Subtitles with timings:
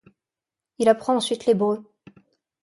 [0.79, 1.83] Il apprend ensuite l'hébreu.